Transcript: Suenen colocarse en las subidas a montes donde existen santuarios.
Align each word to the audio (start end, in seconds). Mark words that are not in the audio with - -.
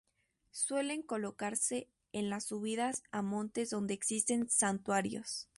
Suenen 0.49 1.03
colocarse 1.03 1.87
en 2.11 2.31
las 2.31 2.45
subidas 2.45 3.03
a 3.11 3.21
montes 3.21 3.69
donde 3.69 3.93
existen 3.93 4.49
santuarios. 4.49 5.47